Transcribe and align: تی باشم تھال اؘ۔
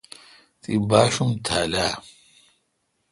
تی 0.61 0.71
باشم 0.89 1.29
تھال 1.45 1.73
اؘ۔ 1.85 1.91